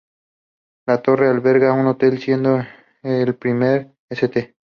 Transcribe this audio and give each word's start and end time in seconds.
La 0.87 0.99
torre 1.03 1.27
alberga 1.27 1.73
un 1.73 1.85
hotel 1.85 2.17
siendo 2.19 2.57
este 2.57 3.21
el 3.21 3.35
primer 3.35 3.93
St. 4.09 4.55